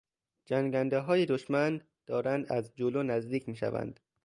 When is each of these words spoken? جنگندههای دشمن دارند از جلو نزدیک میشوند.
جنگندههای 0.45 1.25
دشمن 1.25 1.81
دارند 2.05 2.51
از 2.51 2.71
جلو 2.75 3.03
نزدیک 3.03 3.49
میشوند. 3.49 3.99